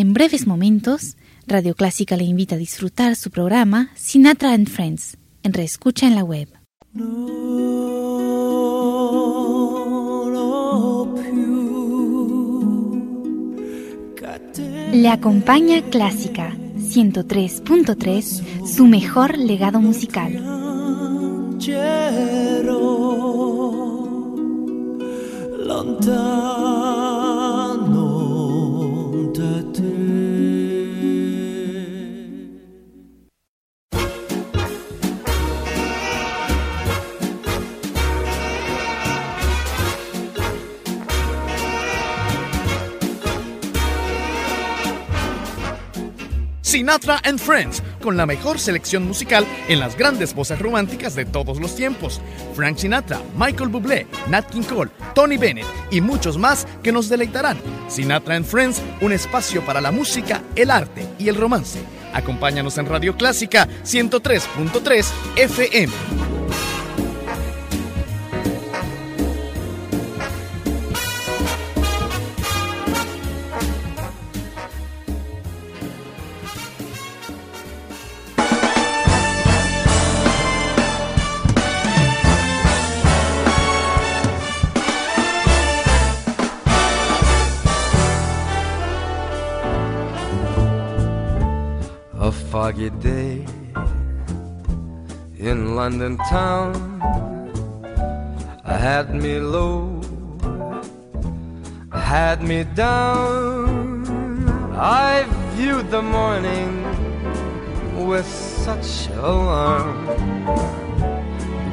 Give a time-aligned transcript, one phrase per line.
[0.00, 1.16] En breves momentos,
[1.48, 6.22] Radio Clásica le invita a disfrutar su programa Sinatra and Friends en Reescucha en la
[6.22, 6.48] web.
[14.92, 20.32] Le acompaña Clásica 103.3, su mejor legado musical.
[46.68, 51.58] Sinatra and Friends, con la mejor selección musical en las grandes voces románticas de todos
[51.60, 52.20] los tiempos.
[52.54, 57.56] Frank Sinatra, Michael Bublé, Nat King Cole, Tony Bennett y muchos más que nos deleitarán.
[57.88, 61.78] Sinatra and Friends, un espacio para la música, el arte y el romance.
[62.12, 65.06] Acompáñanos en Radio Clásica 103.3
[65.36, 66.27] FM.
[95.88, 97.00] London town.
[98.62, 100.02] Had me low,
[101.90, 104.04] had me down.
[104.76, 106.70] I viewed the morning
[108.06, 109.96] with such alarm.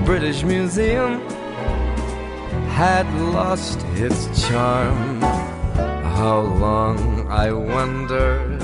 [0.06, 1.20] British Museum
[2.82, 3.06] had
[3.36, 5.20] lost its charm.
[6.20, 8.62] How long I wondered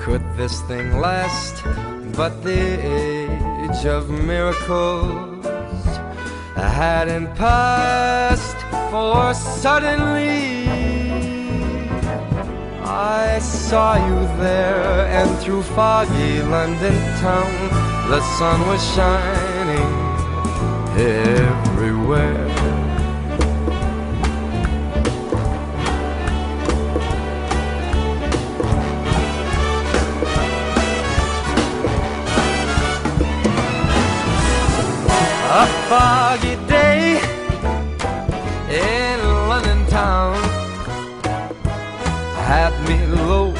[0.00, 1.62] could this thing last
[2.16, 3.21] but the
[3.62, 5.44] age of miracles
[6.56, 8.56] I hadn't passed
[8.90, 10.68] for suddenly
[12.84, 17.52] I saw you there and through foggy London town
[18.10, 19.92] the sun was shining
[20.98, 22.41] everywhere
[35.54, 37.20] A foggy day
[38.70, 39.18] in
[39.50, 40.34] London town
[42.48, 42.96] had me
[43.26, 43.50] low,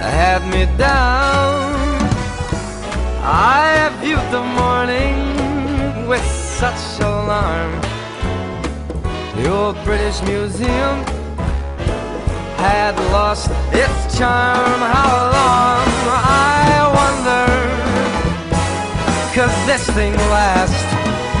[0.00, 1.76] had me down.
[3.22, 6.26] I viewed the morning with
[6.58, 7.80] such alarm.
[9.36, 11.04] The old British Museum
[12.56, 14.80] had lost its charm.
[14.96, 16.63] How long I
[19.66, 20.84] this thing last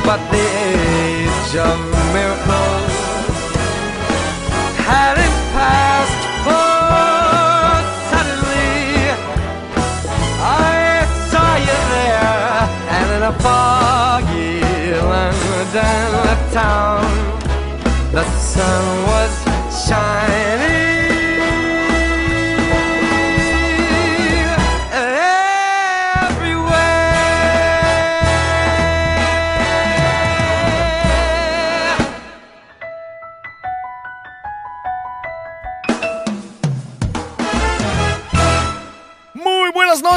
[0.06, 1.76] but the age of
[2.16, 2.92] miracles
[4.88, 6.72] hadn't passed for
[8.10, 9.12] suddenly
[10.40, 12.56] I saw you there
[12.96, 14.64] and in a foggy
[15.12, 16.12] London
[16.50, 17.04] town
[18.10, 19.23] the sun was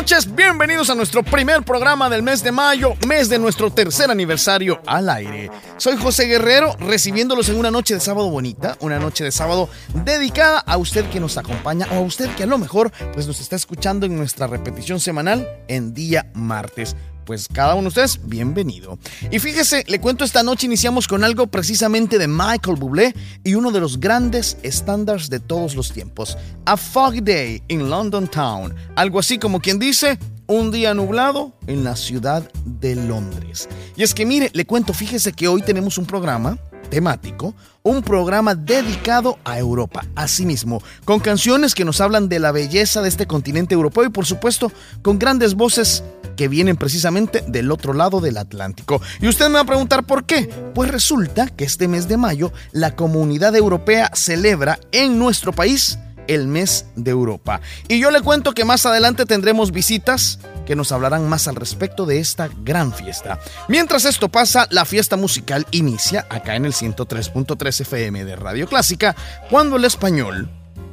[0.10, 4.82] noches, bienvenidos a nuestro primer programa del mes de mayo, mes de nuestro tercer aniversario
[4.86, 5.52] al aire.
[5.76, 9.68] Soy José Guerrero, recibiéndolos en una noche de sábado bonita, una noche de sábado
[10.06, 13.42] dedicada a usted que nos acompaña o a usted que a lo mejor pues nos
[13.42, 16.96] está escuchando en nuestra repetición semanal en día martes
[17.28, 18.98] pues cada uno de ustedes, bienvenido.
[19.30, 23.72] Y fíjese, le cuento esta noche iniciamos con algo precisamente de Michael Bublé y uno
[23.72, 26.38] de los grandes estándares de todos los tiempos.
[26.66, 28.74] A Fog Day in London Town.
[28.96, 30.18] Algo así como quien dice,
[30.48, 33.68] un día nublado en la ciudad de Londres.
[33.96, 36.58] Y es que mire, le cuento, fíjese que hoy tenemos un programa
[36.90, 37.54] temático,
[37.84, 43.10] un programa dedicado a Europa, asimismo, con canciones que nos hablan de la belleza de
[43.10, 44.72] este continente europeo y por supuesto
[45.02, 46.04] con grandes voces
[46.36, 49.02] que vienen precisamente del otro lado del Atlántico.
[49.20, 50.50] Y usted me va a preguntar por qué.
[50.74, 55.98] Pues resulta que este mes de mayo la comunidad europea celebra en nuestro país
[56.28, 57.62] el mes de Europa.
[57.88, 62.06] Y yo le cuento que más adelante tendremos visitas que nos hablarán más al respecto
[62.06, 63.40] de esta gran fiesta.
[63.68, 69.16] Mientras esto pasa, la fiesta musical inicia acá en el 103.3 FM de Radio Clásica,
[69.50, 70.50] cuando el español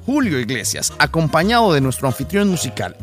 [0.07, 2.97] Julio Iglesias, acompañado de nuestro anfitrión musical,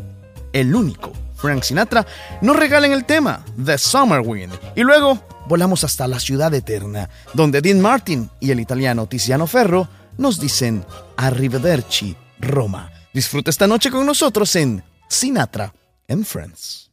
[0.54, 2.06] el único, Frank Sinatra,
[2.42, 4.54] nos regalan el tema, The Summer Wind.
[4.76, 9.88] Y luego volamos hasta la ciudad eterna, donde Dean Martin y el italiano Tiziano Ferro
[10.18, 10.86] nos dicen
[11.18, 12.92] Arrivederci, Roma.
[13.14, 15.74] Disfruta esta noche con nosotros en Sinatra
[16.08, 16.92] and Friends.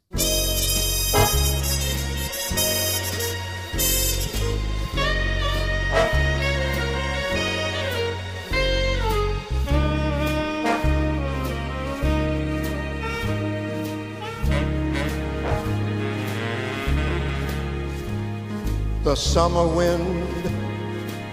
[19.08, 20.26] The summer wind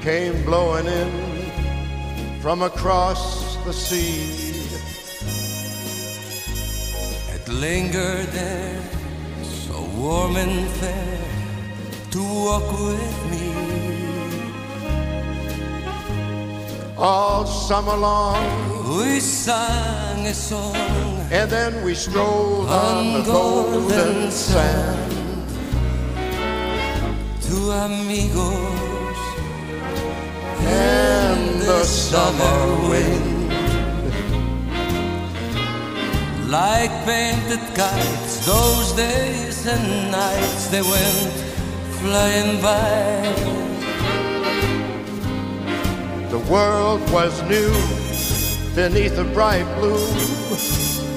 [0.01, 1.24] came blowing in
[2.45, 4.53] from across the sea.
[7.33, 8.83] It lingered there,
[9.41, 11.21] so warm and fair,
[12.11, 13.47] to walk with me.
[16.95, 18.45] All summer long,
[18.95, 20.75] We sang a song
[21.31, 25.47] and then we strolled on on the golden golden sand.
[27.47, 29.19] to amigos
[30.61, 31.24] And
[31.65, 33.51] the summer wind,
[36.49, 38.45] like painted kites.
[38.45, 41.31] Those days and nights they went
[41.99, 43.65] flying by.
[46.35, 47.71] the world was new
[48.75, 50.05] beneath a bright blue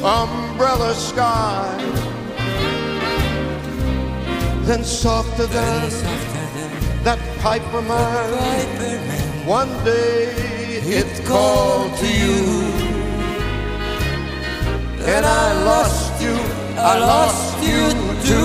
[0.04, 1.74] umbrella sky.
[4.62, 7.98] Then softer than And softer than that pipe of mine,
[8.38, 9.17] Piper Man,
[9.48, 10.26] one day
[10.84, 12.44] it called to you.
[15.14, 16.36] And I lost you,
[16.76, 17.88] I lost you
[18.28, 18.40] to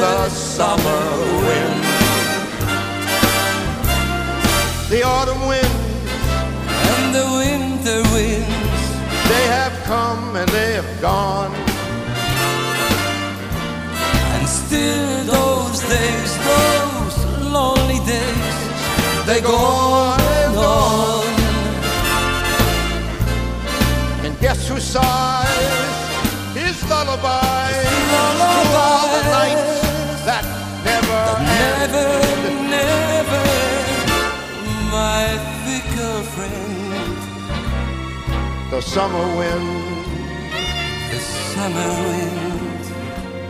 [0.00, 1.04] the summer
[1.44, 1.82] wind.
[4.90, 5.74] The autumn wind,
[6.68, 7.51] and the winter
[19.42, 21.24] go on and on.
[24.24, 25.92] And guess who sighs
[26.54, 27.72] his lullaby.
[28.84, 30.44] All the nights that
[30.84, 32.08] never never,
[32.76, 33.44] never,
[34.90, 35.24] my
[35.64, 37.16] fickle friend,
[38.70, 39.70] The summer wind,
[41.10, 41.20] the
[41.54, 42.84] summer wind,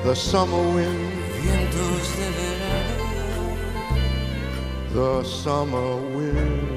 [0.04, 1.12] the summer wind,
[1.42, 2.61] vientos de verano.
[4.92, 6.68] The summer wind.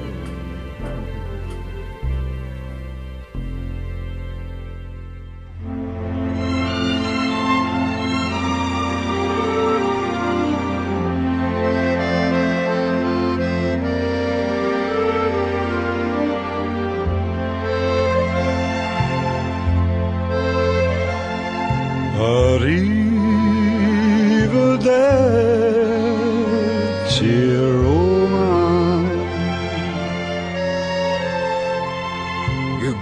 [26.98, 28.05] Arrivederci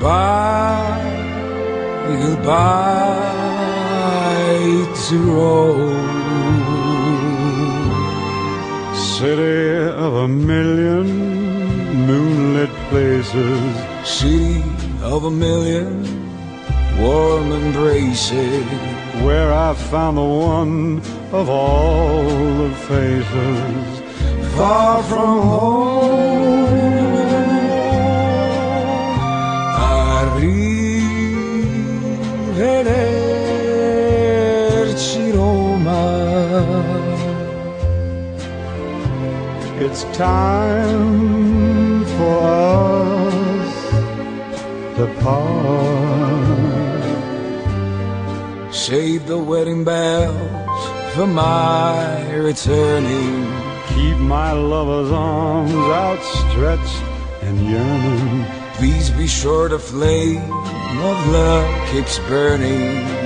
[0.05, 1.01] Goodbye,
[2.21, 3.25] goodbye
[5.09, 6.05] to Rome
[8.95, 11.06] City of a million
[12.06, 13.62] moonlit places.
[14.05, 14.62] City
[15.01, 16.05] of a million
[17.00, 18.67] warm embraces.
[19.25, 21.00] Where I found the one
[21.33, 22.25] of all
[22.59, 24.02] the faces.
[24.55, 26.84] Far from home.
[39.97, 42.39] It's time for
[43.31, 43.75] us
[44.97, 46.35] to part.
[48.75, 53.47] Save the wedding bells for my returning.
[53.95, 57.03] Keep my lover's arms outstretched
[57.43, 58.47] and yearning.
[58.75, 60.51] Please be sure the flame
[61.05, 63.24] of love keeps burning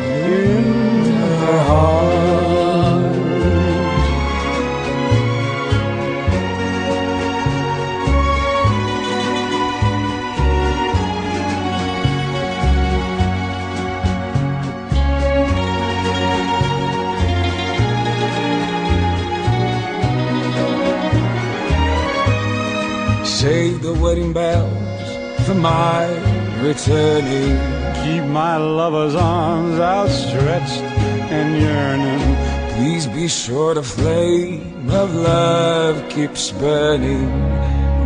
[26.89, 27.57] returning.
[28.03, 30.83] Keep my lover's arms outstretched
[31.31, 32.77] and yearning.
[32.77, 37.29] Please be sure the flame of love keeps burning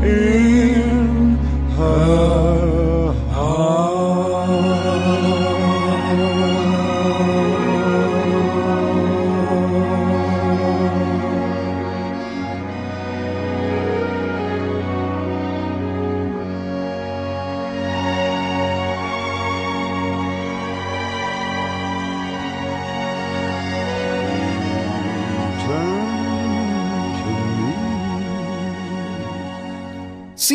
[0.02, 1.36] in
[1.76, 2.81] her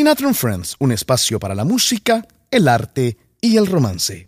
[0.08, 4.26] Sinatra and Friends, un espacio para la música, el arte y el romance.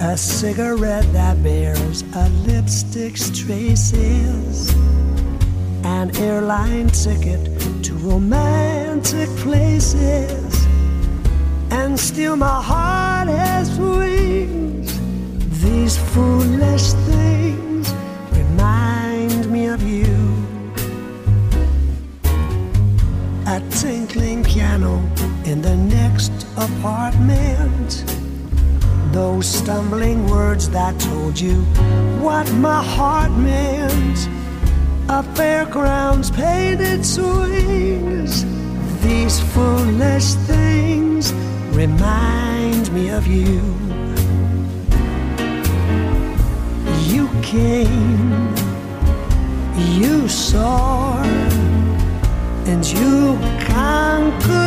[0.00, 4.74] A cigarette that bears a lipstick's traces.
[5.84, 7.38] An airline ticket
[7.84, 10.49] to romantic places
[11.70, 14.98] and still my heart has wings.
[15.62, 17.92] These foolish things
[18.32, 20.06] remind me of you.
[23.46, 24.96] A tinkling piano
[25.44, 28.04] in the next apartment.
[29.12, 31.62] Those stumbling words that told you
[32.20, 34.28] what my heart meant.
[35.08, 38.44] A fairground's painted swings.
[39.02, 41.32] These foolish things
[41.72, 43.60] remind me of you.
[47.12, 48.54] You came,
[49.98, 51.22] you saw,
[52.66, 54.59] and you conquered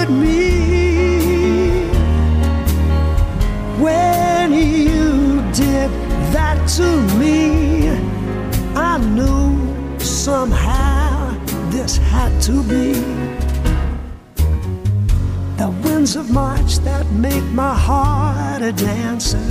[18.76, 19.50] dancer.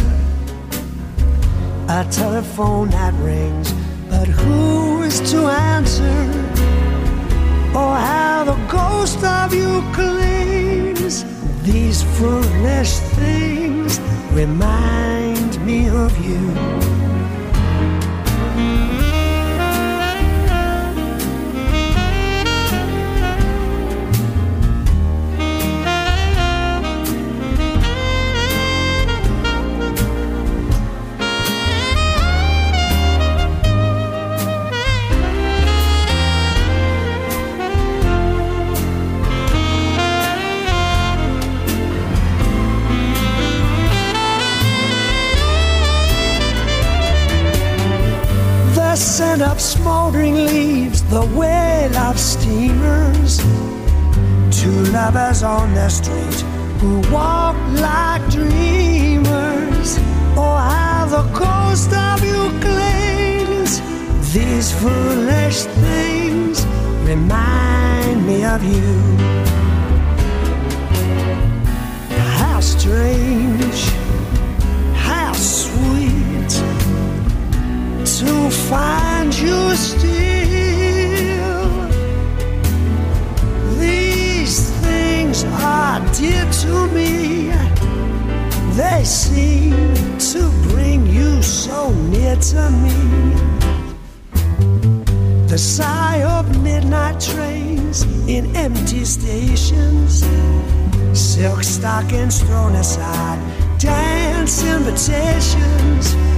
[1.89, 3.73] A telephone that rings,
[4.09, 6.31] but who is to answer?
[7.75, 11.25] Oh, how the ghost of you clings.
[11.63, 14.01] These foolish things
[14.33, 17.02] remind me of you.
[49.63, 53.39] Smoldering leaves, the wail of steamers.
[54.51, 56.41] Two lovers on the street
[56.81, 59.99] who walk like dreamers.
[60.37, 62.43] Oh, how the ghost of you.
[64.33, 66.65] These foolish things
[67.05, 68.95] remind me of you.
[72.39, 73.93] How strange,
[78.25, 80.13] to find you still.
[83.81, 87.51] These things are dear to me.
[88.77, 89.73] They seem
[90.33, 92.99] to bring you so near to me.
[95.49, 100.25] The sigh of midnight trains in empty stations,
[101.13, 103.41] silk stockings thrown aside,
[103.79, 106.32] dance invitations.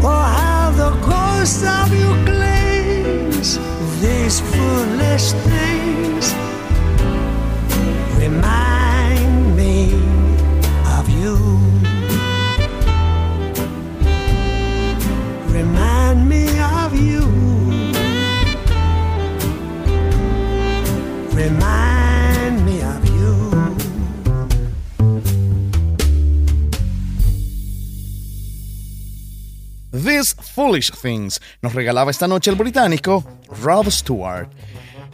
[0.00, 3.58] Oh, how the ghost of you clings.
[4.00, 6.34] These foolish things
[8.18, 8.57] remind
[30.58, 33.24] Foolish Things nos regalaba esta noche el británico
[33.62, 34.50] Rob Stewart.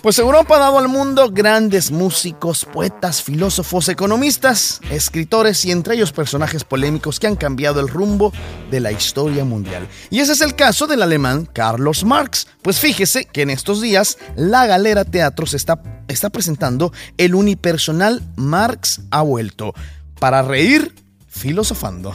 [0.01, 6.13] Pues Europa ha dado al mundo grandes músicos, poetas, filósofos, economistas, escritores y entre ellos
[6.13, 8.33] personajes polémicos que han cambiado el rumbo
[8.71, 9.87] de la historia mundial.
[10.09, 12.47] Y ese es el caso del alemán Carlos Marx.
[12.63, 19.03] Pues fíjese que en estos días la Galera Teatros está, está presentando el unipersonal Marx
[19.11, 19.75] ha vuelto.
[20.19, 21.04] Para reír,
[21.35, 22.15] filosofando.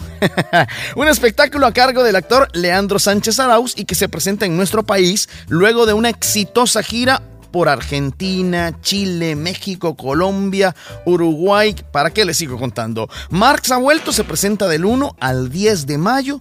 [0.95, 4.83] un espectáculo a cargo del actor Leandro Sánchez Arauz y que se presenta en nuestro
[4.83, 7.21] país luego de una exitosa gira
[7.51, 11.75] por Argentina, Chile, México, Colombia, Uruguay.
[11.91, 13.09] ¿Para qué les sigo contando?
[13.29, 16.39] Marx ha vuelto, se presenta del 1 al 10 de mayo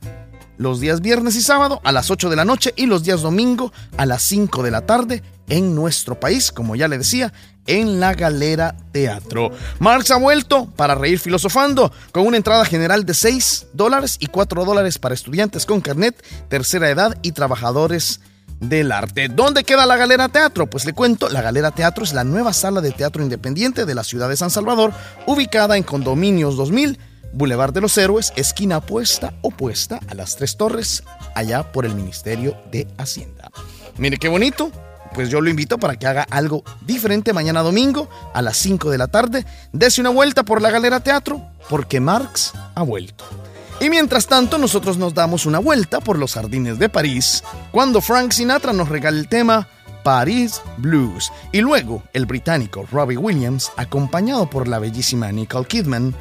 [0.58, 3.72] los días viernes y sábado a las 8 de la noche y los días domingo
[3.96, 7.32] a las 5 de la tarde en nuestro país, como ya le decía,
[7.68, 9.52] en la Galera Teatro.
[9.78, 14.64] Marx ha vuelto para reír filosofando con una entrada general de 6 dólares y 4
[14.64, 18.20] dólares para estudiantes con carnet, tercera edad y trabajadores
[18.58, 19.28] del arte.
[19.28, 20.68] ¿Dónde queda la Galera Teatro?
[20.68, 24.02] Pues le cuento, la Galera Teatro es la nueva sala de teatro independiente de la
[24.02, 24.92] ciudad de San Salvador,
[25.26, 26.98] ubicada en Condominios 2000
[27.32, 32.56] Boulevard de los Héroes, esquina opuesta, opuesta a las Tres Torres, allá por el Ministerio
[32.70, 33.50] de Hacienda.
[33.96, 34.72] Mire qué bonito.
[35.14, 38.98] Pues yo lo invito para que haga algo diferente mañana domingo a las 5 de
[38.98, 39.44] la tarde.
[39.72, 43.24] Dese una vuelta por la Galera Teatro, porque Marx ha vuelto.
[43.80, 48.32] Y mientras tanto, nosotros nos damos una vuelta por los jardines de París, cuando Frank
[48.32, 49.68] Sinatra nos regala el tema
[50.02, 51.30] Paris Blues.
[51.52, 56.14] Y luego, el británico Robbie Williams, acompañado por la bellísima Nicole Kidman,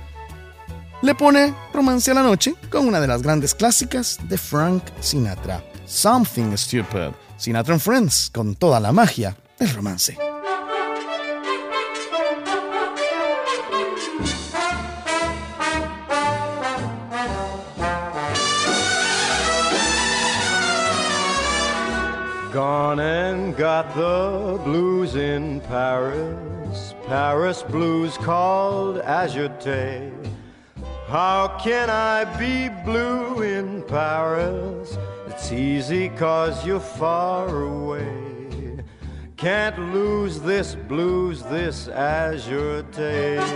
[1.01, 5.63] le pone romance a la noche con una de las grandes clásicas de Frank Sinatra,
[5.85, 7.26] Something Stupid.
[7.37, 10.17] Sinatra and Friends, con toda la magia del romance.
[22.51, 29.55] Gone and got the blues in Paris, Paris blues called Azure
[31.07, 34.97] How can I be blue in Paris?
[35.27, 38.83] It's easy cause you're far away.
[39.37, 43.47] Can't lose this blues, this azure taste.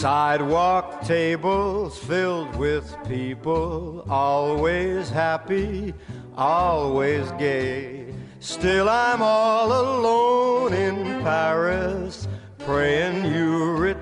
[0.00, 5.92] Sidewalk tables filled with people, always happy,
[6.38, 8.14] always gay.
[8.38, 12.26] Still, I'm all alone in Paris
[12.60, 13.39] praying you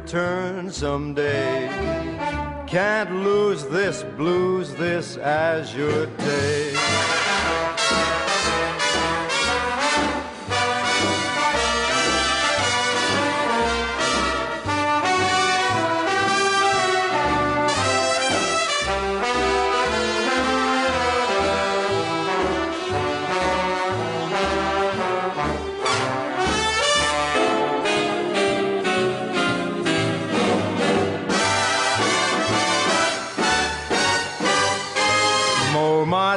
[0.08, 1.68] return someday.
[2.66, 7.17] Can't lose this blues, this azure day.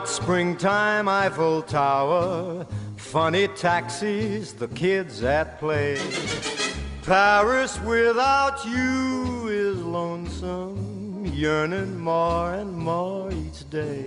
[0.08, 2.66] Springtime Eiffel Tower,
[2.98, 6.00] funny taxis, the kids at play.
[7.04, 14.06] Paris without you is lonesome, yearning more and more each day.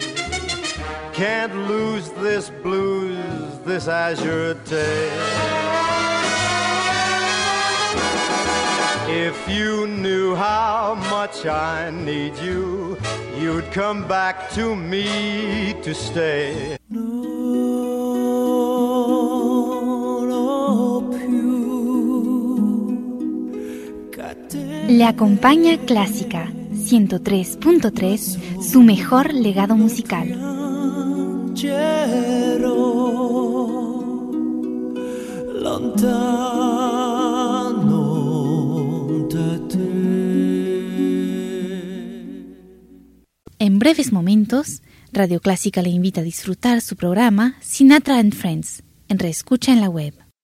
[1.13, 5.11] Can't lose this blues, this azure day.
[9.07, 12.84] If you knew how much I need you,
[13.45, 16.79] you'd come back to me to stay.
[24.89, 30.29] Le acompaña Clásica 103.3, su mejor legado musical.
[35.67, 36.54] En
[43.85, 44.81] breves momentos,
[45.13, 49.91] Radio Clásica le invita a disfrutar su programa Sinatra and Friends, en reescucha en la
[49.91, 50.24] web